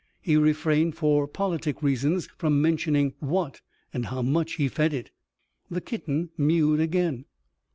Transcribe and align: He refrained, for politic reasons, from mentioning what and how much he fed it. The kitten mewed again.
He 0.19 0.35
refrained, 0.35 0.95
for 0.95 1.27
politic 1.27 1.83
reasons, 1.83 2.27
from 2.35 2.59
mentioning 2.59 3.13
what 3.19 3.61
and 3.93 4.07
how 4.07 4.23
much 4.23 4.53
he 4.53 4.67
fed 4.67 4.95
it. 4.95 5.11
The 5.69 5.79
kitten 5.79 6.31
mewed 6.39 6.79
again. 6.79 7.25